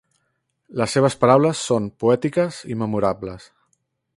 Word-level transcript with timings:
Les 0.81 0.95
seves 0.97 1.17
paraules 1.25 1.61
són 1.67 1.91
poètiques 2.05 2.61
i 2.77 2.79
memorables. 2.85 3.47